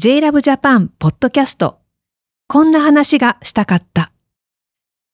[0.00, 1.80] JLove Japan ポッドキャスト
[2.46, 4.12] こんな話がしたかった。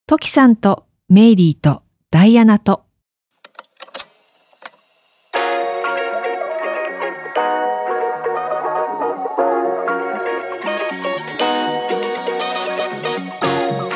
[0.07, 1.81] トキさんとメイリーと
[2.11, 2.85] ダイアナと。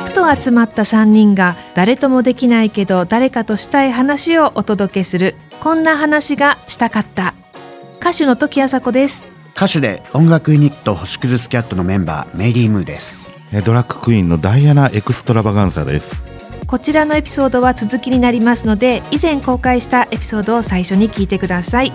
[0.06, 5.34] ふと集まった3人が誰ともできないけど誰かとしたい話をお届けする。
[5.60, 7.34] こんな話がしたかった。
[8.00, 9.37] 歌手の時あさこです。
[9.58, 13.36] 歌手で音楽ユニット星屑スキャットのメンバーメイリー・ムーです。
[13.52, 16.24] えドラッグクイーンのダイアナ・エクストラバガンサです。
[16.68, 21.92] こちらのエピソードは続きになりますので以前公開したエピソードを最初に聞いてください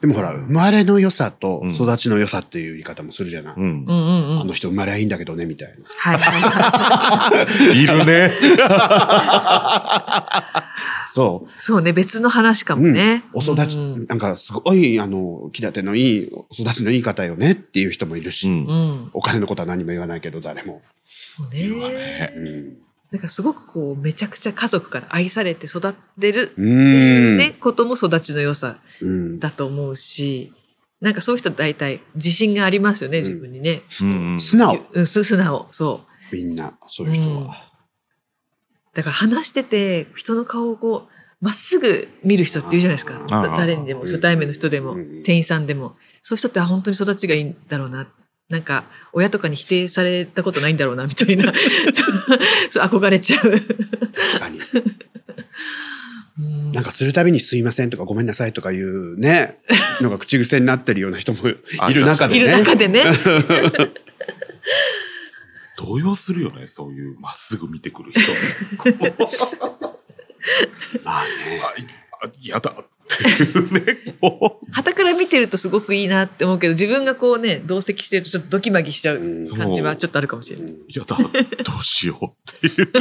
[0.00, 3.62] でもほら生まれの良さと育ちの良さっていう言い方もするじゃない、うん。
[3.62, 4.40] うんうんうん。
[4.40, 5.74] あの人生まれはいいんだけどねみたいな。
[5.86, 8.32] はいはいいるね。
[11.12, 12.86] そそうね別の話かう、うん。
[12.86, 18.64] もね、お育ち、うんなんかすごいあの気立てのいいお育ちのいい方よねっていう人もいるし、うん。
[18.64, 20.80] うんお金のことは何も言わないけど誰も、
[21.36, 22.32] そういるわねね。
[22.36, 27.36] うんなんかすごくこうめちゃくちゃ家族から愛されて育ってるってういうん。
[27.36, 29.40] ね、ことも育ちの良さうん。
[29.40, 30.52] だと思うし
[31.00, 33.82] なんかそういう人大体自信がありますよね自分にね、
[34.38, 34.78] 素直。
[34.92, 35.66] うん、す素直。
[35.70, 36.36] そう。
[36.36, 37.72] みんなそういう人は、
[38.94, 43.24] だから話してて人の顔をこうまっすぐ見る人っているじゃないですか。
[43.28, 44.06] 誰にでもうん。
[44.06, 45.22] 初対面の人でもうん。
[45.22, 45.96] 店員さんでも。
[46.22, 48.06] そういう人ってあ本当に育ちがいいんだろうな
[48.50, 51.54] なんか親とかに否定されたことないんだろうなみたいな そう
[52.68, 53.50] そう憧れちゃう。
[53.50, 53.60] 確
[54.40, 54.58] かに
[56.38, 59.60] うんなんかするたびにすいませんとかごめんなさいとかいうね、
[60.00, 61.54] のが口癖になってるような人もい
[61.94, 62.40] る中でね。
[62.40, 63.04] いる中でね。
[65.78, 68.20] 動揺するよねそういうまっすぐ見てくる人
[71.04, 71.30] まあね。
[72.22, 74.49] あいやだっていうねこ
[75.30, 80.72] てるとすごくいいなって思うけど自分がこうね同席してるとちょっとドキマギしちゃううん感じはちょっとあるかもしれない。
[80.72, 82.28] うんやだどうしようっ
[82.60, 82.92] ていう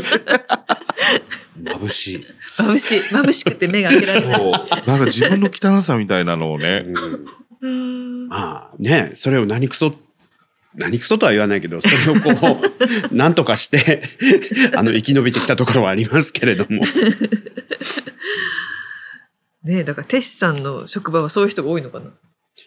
[1.61, 2.25] 眩しい。
[2.57, 4.51] 眩しい眩しくて目が開けられない。
[4.85, 7.25] なんか自分の汚さみたいなのをねうん
[7.61, 9.93] うんまあね、それを何クソ、
[10.75, 12.61] 何クソとは言わないけど、それをこ
[13.11, 14.03] う、 なんとかして、
[14.75, 16.83] あの、生き延びてきたところはありますけれども。
[19.63, 22.11] ねえだからテシさんの職場はそういう人が多いのかな？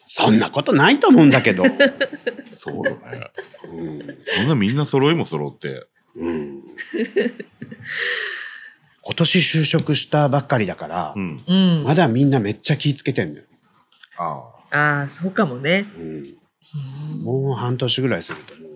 [0.07, 1.65] そんなことないと思うんだけど。
[2.55, 3.31] そうよね
[3.69, 6.63] うんそんなみんな揃いも揃ってうん
[9.05, 11.83] 今年就職したばっかりだからう、んうん。
[11.85, 13.45] まだみんなめっちゃ気ぃつけてんのよ。
[14.19, 15.87] あああそうかもね。
[15.97, 16.37] うんうん
[17.23, 18.73] もう半年ぐらいするともう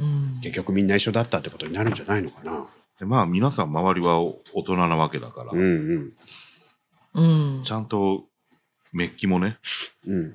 [0.00, 0.06] う
[0.36, 2.52] ん結局みんな一緒だったってことになるんじゃないのかな。
[2.52, 2.66] あ
[3.00, 6.12] でまあ皆さん周りは大人なわけだから、うんうん
[7.14, 8.24] うんちゃんと
[8.92, 9.58] メッキもね
[10.06, 10.16] うん。
[10.16, 10.34] うん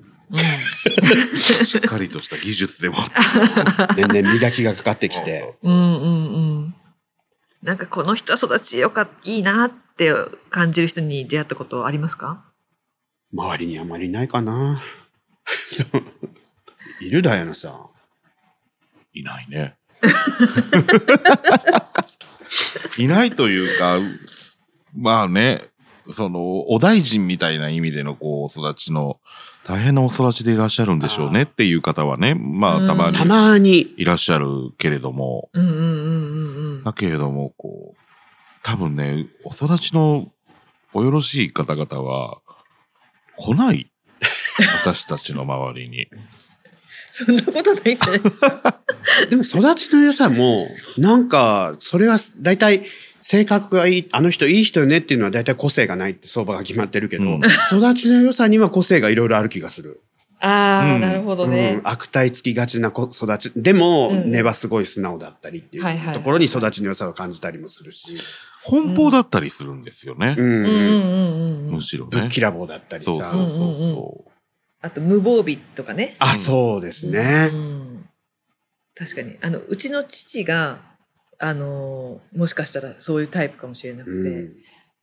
[1.64, 2.96] しっかりとした技術でも
[3.96, 5.54] 年々 磨きがかかってきて。
[5.62, 6.74] うんうんうん。
[7.62, 10.12] なんかこの人は育ちよかっいいなって
[10.50, 12.44] 感じる人に出会ったことありますか？
[13.32, 14.82] 周りにあまりいないかな。
[17.00, 17.86] いるだよなさ。
[19.12, 19.76] いないね。
[22.98, 23.98] いないというか、
[24.96, 25.62] まあね、
[26.10, 29.20] その、お大臣みたいな意味でのこう、お育ちの、
[29.64, 33.94] 大変なお育ちでいらっしゃるんでしょうねっていう方はね、まうんあたまにたまに。
[33.96, 36.84] いらっしゃるけれども、うんうんうんうんうん。
[36.84, 37.96] だけれども、こう、
[38.62, 40.30] 多分ね、お育ちの
[40.92, 42.40] およろしい方々は、
[43.36, 43.90] 来ない。
[44.84, 46.08] 私たちの周りに。
[47.10, 48.80] そんなことないんじゃないですか。
[49.30, 52.84] でも育ちの良さも、なんか、それは大体、
[53.26, 57.40] 性格がいい、あの人いい人よねっていうのは大体個性がないって相場が決まってるけど、うん
[57.72, 60.02] 育ちの良さには個性がいろいろある気がする。
[60.40, 61.88] ああ、うんなるほどねうん。
[61.88, 63.50] 悪態つきがちな子育ち。
[63.56, 68.18] でも、うん根はすごい素直だったりっていうところに育ちの良さを感じたりもするし、
[68.66, 70.34] 奔放だったりするんですよね。
[70.36, 71.80] うんうんうんうんうんむ。
[71.80, 72.20] しろね。
[72.20, 73.10] ぶっきらぼうだったりさ。
[73.10, 74.24] そうそうそうそ
[74.82, 76.14] あと無防備とかね。
[76.18, 77.56] あ、そうですねう。
[77.56, 78.08] ん
[78.94, 80.92] 確かにあのうちの父が
[81.38, 84.54] あのもしかしたらそういうタイプかもしれなくて、うん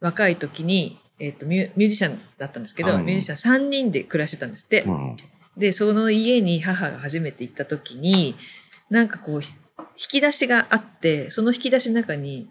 [0.02, 4.82] 若い時に、えっとミュミュージシャンだったんですけど、うんミュージシャン3人で暮らしてたんですって。
[4.82, 4.90] う。
[4.90, 5.18] うん。
[5.56, 8.36] でその家に母が初めて行った時に
[8.90, 9.54] なんかこうひ
[9.96, 12.50] 引き出しがあってその引き出しの中に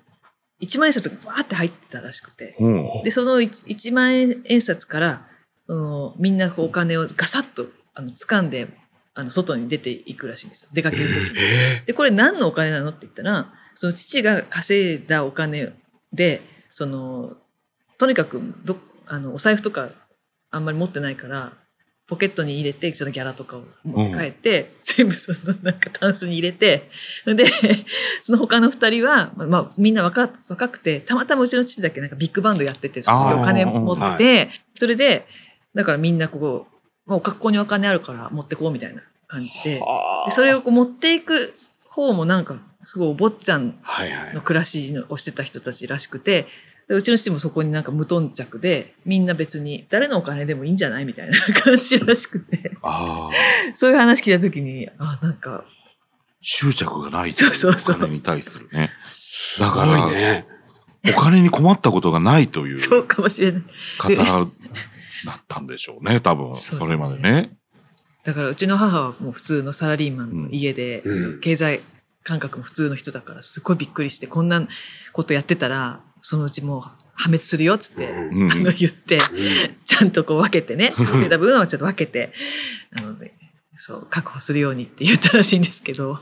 [0.61, 2.87] 1万円札がバーって入ってたらしくてうん。
[3.03, 5.27] でその 1, 万円札から
[5.67, 8.69] そのみんなこうお金をガサッとあの掴んで
[9.15, 11.87] あの外に出ていくらしいんですよ出かける時に。
[11.87, 15.73] でこれ何のお金なのって言ったらその父が稼いだお金
[16.12, 17.32] でその
[17.97, 19.88] とにかくどあのお財布とか
[20.50, 21.55] あんまり持ってないから
[22.06, 26.91] ポケットに入れてちょっとギャラとかを持って帰って、全部そのなんかタンスに入れて
[27.25, 27.47] で
[28.21, 35.27] その他の二人は、まあまあ、みんな若若くてたまたまうちの父だけなんかビッグバンドやっててそお金持ってあて、それで
[35.75, 36.67] だからみんなここ
[37.06, 39.81] もう学校にお金あるから持ってこうみたいな感じで。
[39.81, 40.29] はあ。
[40.29, 41.55] でそれをこう持っていく
[41.88, 43.79] 方もなんかすごいお坊ちゃん
[44.35, 46.47] の暮らしをしてた人たちらしくて
[46.88, 53.75] でうちの父もそこになんか無頓着でみんな別に誰のお金でもいいんじゃないみたいな感じらしくてああ。
[53.75, 55.65] そういう話聞いた時にあなんか
[56.41, 58.91] 執着がないというそうそうそうお金に対するね。
[59.11, 60.47] すだかごいら、ね。
[61.17, 63.62] お金に困ったことがないというそうかもしれない
[63.99, 66.56] 方だったんでしょうね、多分。
[66.56, 67.50] そうそれまでね。
[68.25, 71.81] だからうちの母はもう普通のサラリーマンの家で、うん経済
[72.22, 74.67] 感覚も普通の人だからすごいびっくりしてこんな
[75.12, 79.17] ことやってたらそのうちもう破滅するよっつって、うんうんあの言って。
[79.17, 79.22] うん
[79.84, 82.32] ちゃんとこう分けてね、稼いだ分はちょっと分けて、
[82.93, 83.34] なので、
[83.76, 86.19] そう、確保するようにって言ったらしいんですけど。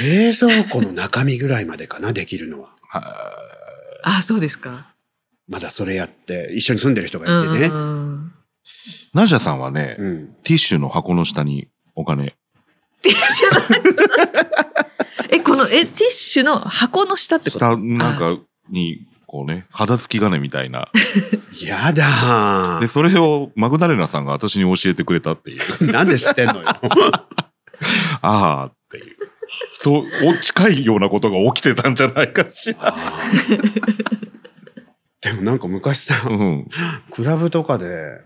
[0.00, 2.68] 冷蔵庫の中身ぐらいまでかな、できるのは。
[2.82, 3.02] は
[4.02, 4.94] あ、そうですか。
[5.48, 7.68] まだそれやって、一緒に住んでる人うがいてね。
[7.68, 8.32] ん。
[9.14, 10.36] ナジャさんはね、うん。
[10.44, 12.36] ティッシュの箱の下にお金。
[13.02, 14.71] ティッシュの
[15.32, 17.64] え、この、え、ティッシュの箱の下ってこと？
[17.64, 18.38] 下なんか
[18.70, 20.88] に、こうね、肌付き金みたいな。
[21.64, 25.60] やだで、それをマグダレナさんが私に教えてくれたっていう。
[25.60, 25.90] ー。
[25.90, 26.64] なんで知ってんのよ。
[26.68, 26.78] あ
[28.22, 29.16] あっていう。
[29.78, 32.94] そう、お近いようなことが起きてたんじゃないかしら。
[35.22, 36.68] でもなんか昔さ、うん。
[37.10, 38.20] クラブとかで、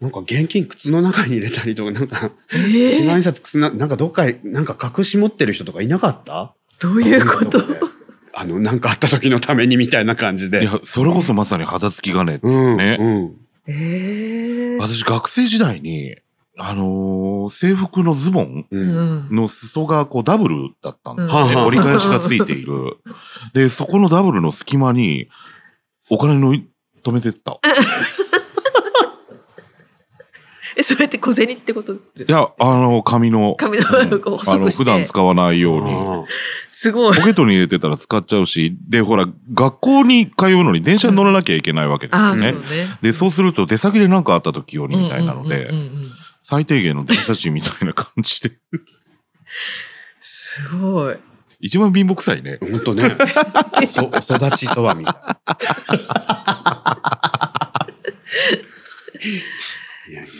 [0.00, 6.54] なんか現金靴の中に入れたりとか、なんか、えー一万円札靴な、なんかどっかへ、なんか隠し持ってる人とかいなかった？
[6.80, 7.58] どういうこと？
[8.32, 10.62] あの、なんかあった時のためにみたいな感じで。
[10.62, 12.38] いや、それこそまさに肌付き金。
[12.40, 12.76] うん。
[12.76, 13.36] ねうん。
[13.66, 16.14] えー私学生時代に、
[16.56, 18.78] あのー制服のズボンう。
[18.78, 19.34] うんん。
[19.34, 21.54] の裾がこうダブルだったんだよね。
[21.54, 22.98] うん折り返しがついている。
[23.52, 25.28] で、そこのダブルの隙間に
[26.08, 26.68] お金のい
[27.02, 27.58] 止めてった。
[30.78, 31.94] え、 それって小銭ってこと？
[31.94, 31.98] い
[32.28, 33.56] や、あの、紙の。
[33.58, 34.06] 紙のこうあの、
[34.38, 35.92] 細くして普段使わないように。
[35.92, 36.24] あ
[36.70, 37.22] すごいポ。
[37.24, 42.54] ケットに入れてたら使っちゃうし、で、ほら、学校に通うのに電車に乗らなきゃいけないわけですよねう。
[42.54, 42.60] ね。
[43.02, 45.72] で、そうすると出先で何かあった時用にみたいなので
[46.44, 48.52] 最低限の電車賃みたいな感じで。
[50.20, 51.16] すごい。
[51.58, 52.60] 一番貧乏くさいね。
[52.62, 52.64] あ。
[52.64, 53.10] ほんとね。
[53.88, 55.40] そ、お育ちとはみたいな。
[60.08, 60.30] いやいや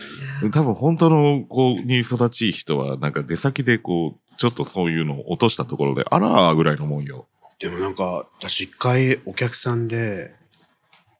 [0.42, 0.50] いや。
[0.50, 7.26] 多分本当の子に育ちいい人は、なんか出先でこう、ちょっとそういうのを落としたところで、あらーぐらいのもんよ。
[7.58, 10.34] でもなんか、私一回お客さんで、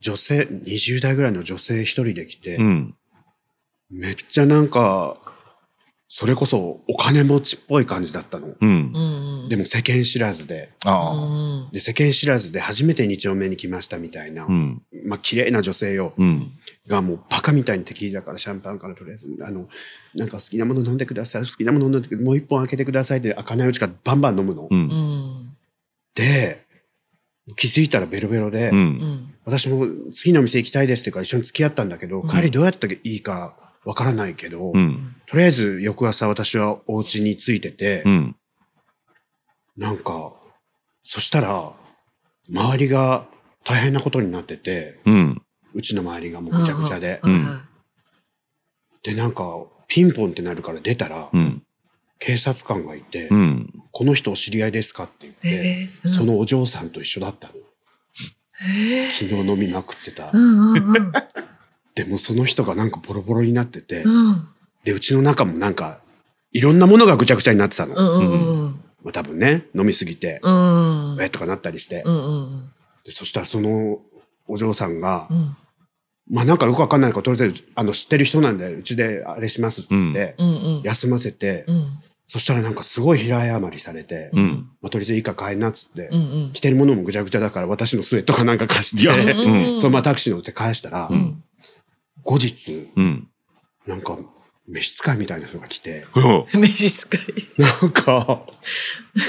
[0.01, 2.95] 女性、20代ぐらいの女性一人で来て、うん。
[3.91, 5.17] めっちゃなんか、
[6.11, 8.55] それこそお金持ちっぽい感じだったの。
[8.59, 9.47] うん。
[9.51, 10.71] でも世間知らずで。
[11.71, 14.47] で、世間知らずで初めて2丁目に来ましたみたいな。
[14.47, 14.83] うん。
[15.05, 16.15] まあ、綺麗な女性よ。
[16.17, 16.53] うん。
[16.87, 19.69] がもうバカみたいにテキーラからシャンパンからとりあえず、あの、
[20.15, 21.43] なんか好きなもの飲んでください。
[21.43, 22.25] 好きなもの飲んでください。
[22.25, 24.63] もう一本開けてくださいで開かないうちからバンバン飲むの。
[24.71, 24.75] う。
[24.75, 25.57] うんん。
[26.15, 26.65] で、
[27.57, 28.75] 気づいたらベロベロで、う。
[28.75, 29.35] うんん。
[29.45, 35.17] 私も次の店行きたいですっていうから一緒に付き合ったんだけど、うん帰りどうやったらいいかわからないけど、うん。
[35.27, 38.37] とりあえず翌朝私はお家に着いてて、うん。
[39.77, 40.33] なんか、
[41.03, 41.73] そしたら、
[42.51, 43.27] 周りが
[43.65, 45.43] 大変なことになってて、うん。
[45.75, 47.21] うちの周りがもうぐちゃぐちゃで。
[47.23, 47.63] うんは
[49.03, 51.63] で、なんか、ピンポンってなるから出たら、うん。
[52.19, 53.73] 警察官がいて、うん。
[53.93, 57.55] この人お知り合いですかって言って、えーそのお嬢さんと一緒だったの。
[58.69, 60.37] えー昨日飲みまくってたう。
[60.37, 61.13] んうんうん
[61.99, 64.49] でもその人がなんかボロボロになってて、うん。
[64.85, 65.99] で、うちの中もなんか、
[66.53, 67.97] いろんなものがぐちゃぐちゃになってたの。
[67.97, 68.81] うんうんうん。
[69.03, 71.19] まあ多分ね、飲みすぎて、うん。
[71.21, 72.05] えっとかなったりして。
[72.07, 72.73] うんうん
[73.05, 74.01] でそしたらその
[74.47, 75.57] お嬢さんが、うん。
[76.31, 80.49] まあなんかよくわかんないから、とりあえず、あの、知ってる人なんで、うちであれしますって言って、うん。
[80.49, 80.51] う
[80.81, 81.99] ん休ませて、うん。
[82.29, 84.71] そしたらなんかすごい平謝りされて、うん。
[84.81, 86.53] まあとりあえずいいか帰んなっつって、うんうん。
[86.53, 89.77] 着てるものもぐちゃぐちゃだから私のスウェットかなんか貸しいやて、うん。
[89.77, 91.43] そのままタクシー乗って返したら、うん
[92.29, 93.27] 後日、うん。
[93.87, 94.19] なんか、
[94.69, 96.61] 召使いみたいな人が来て、うん。
[96.61, 97.21] 飯使い
[97.57, 98.43] なんか、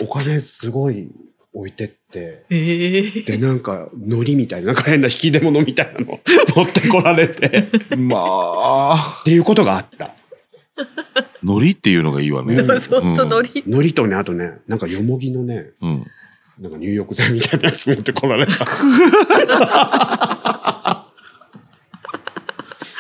[0.01, 1.09] お金すごい
[1.53, 6.19] 置いてって、ええで、なんか、海苔みたいな、なんか変な引き出物みたいなの
[6.57, 10.13] 持ってこられて、っまあ、ていうことがあった。
[11.41, 12.55] 海苔っていうのがいいわね。
[12.55, 16.05] うんそうそう海苔海苔とね、あとね、なんかよもぎのね、うん。
[16.59, 18.65] なんか入浴剤みたいなやつ持ってこられた。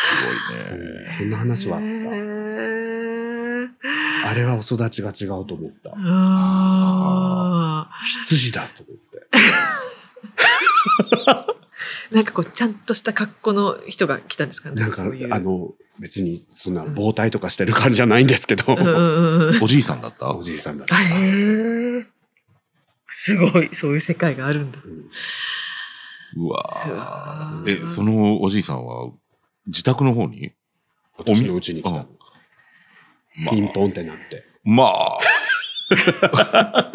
[0.09, 1.08] すごいね。
[1.19, 1.87] そんな話はあった。
[4.29, 5.91] あれはお育ちが違うと思った。
[5.97, 7.89] あ
[8.25, 9.27] 羊だと思って。
[11.27, 11.55] ー
[12.15, 14.81] なんかこう、ちゃんとした格好の人が来たんですかね。
[14.81, 18.63] なんかあ、の別にそんな防体とかしてる感じじゃないんですけど。
[19.61, 20.33] おじいさんだった？
[20.35, 20.95] おじいさんだった。
[23.11, 24.79] すごい、そういう世界があるんだ。
[24.83, 25.09] うん
[26.35, 29.11] うわえ、そのおじいさんは
[29.65, 30.51] 自宅の方に？
[31.19, 32.07] 私の家に来たの。
[33.37, 34.43] まあピンポンってなって。
[34.63, 35.19] まあ。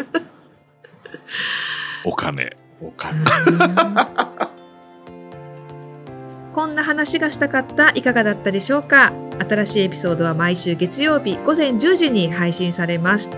[2.03, 2.55] お金。
[2.81, 3.23] お金。
[6.53, 9.11] こんな話がしたかったいかがだったでしょうか？
[9.49, 13.29] 新しいエピソードは毎週月曜日午前10時に配信されます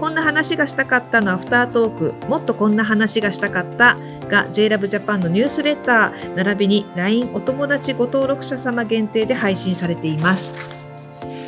[0.00, 2.26] こんな話がしたかったのアフタートーク。
[2.26, 3.98] もっとこんな話がしたかった。
[4.30, 10.52] が JLove Japan のニュースレター並びに LINE お友達ご登録者様限定で配信されています。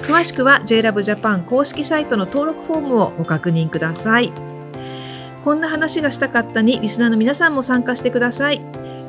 [0.03, 4.33] 詳しくは JLove Japan 公式サイトの登録フォームをご確認ください。
[5.43, 8.61] こんな話がしたかったにリスナーの皆さんも参加してください。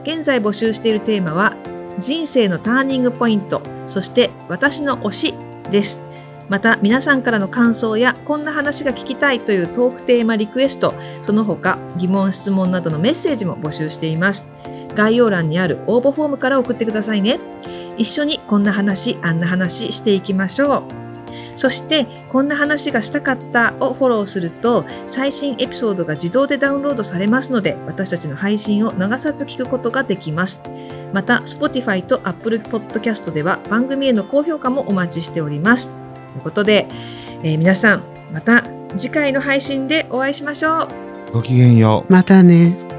[0.04, 1.58] 現在募集しているテーマは
[2.00, 3.62] 人生のターニングポイント。
[3.88, 5.34] そして私の推し
[5.70, 6.13] です。
[6.50, 14.48] また皆さんからの感想やこんな話が聞きたいというトークテーマリクエストその他疑問質問などのメッセージも募集しています。
[14.96, 17.40] 概要欄にある応募フォームから送ってくださいね。
[17.98, 20.84] 一緒にこんな話あんな話していきましょう。
[21.56, 30.62] そしてこんな話がしたかったをフォローすると最新エピソードが自動でダウンロードされますので私たちの配信を逃さず聞くことができます。
[31.14, 36.03] また Spotify と Apple Podcast では番組への高評価もお待ちしております。
[36.38, 36.88] いうことで、
[37.44, 38.64] えー皆さんまた
[38.98, 40.88] 次回の配信でお会いしましょう
[41.34, 42.14] ごきげんよう。
[42.14, 42.93] またね。